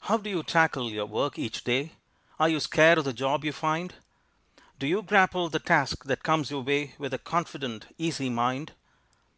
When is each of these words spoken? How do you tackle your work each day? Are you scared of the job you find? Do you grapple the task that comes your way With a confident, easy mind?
How 0.00 0.18
do 0.18 0.28
you 0.28 0.42
tackle 0.42 0.90
your 0.90 1.06
work 1.06 1.38
each 1.38 1.64
day? 1.64 1.92
Are 2.38 2.50
you 2.50 2.60
scared 2.60 2.98
of 2.98 3.06
the 3.06 3.14
job 3.14 3.46
you 3.46 3.52
find? 3.54 3.94
Do 4.78 4.86
you 4.86 5.00
grapple 5.00 5.48
the 5.48 5.58
task 5.58 6.04
that 6.04 6.22
comes 6.22 6.50
your 6.50 6.60
way 6.62 6.94
With 6.98 7.14
a 7.14 7.18
confident, 7.18 7.86
easy 7.96 8.28
mind? 8.28 8.72